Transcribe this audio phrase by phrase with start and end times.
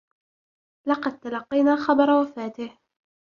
[0.87, 2.77] لقد تلقينا خبر وفاته.